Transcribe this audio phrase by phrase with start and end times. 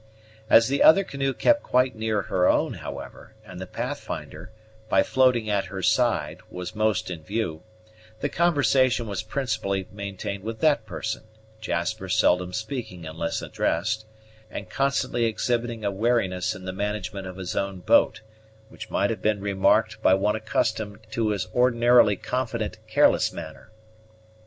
[0.49, 4.49] As the other canoe kept quite near her own, however, and the Pathfinder,
[4.89, 7.61] by floating at her side, was most in view,
[8.19, 11.21] the conversation was principally maintained with that person;
[11.59, 14.07] Jasper seldom speaking unless addressed,
[14.49, 18.21] and constantly exhibiting a wariness in the management of his own boat,
[18.69, 23.69] which might have been remarked by one accustomed to his ordinarily confident, careless manner.